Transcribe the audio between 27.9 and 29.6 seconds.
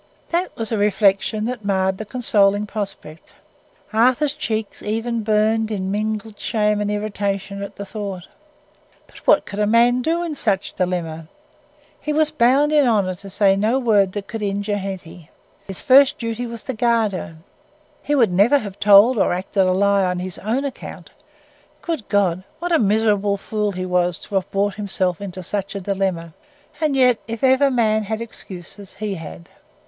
had excuses, he had.